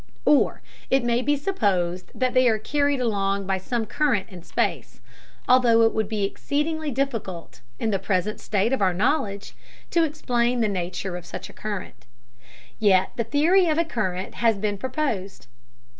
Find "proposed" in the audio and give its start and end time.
14.79-15.45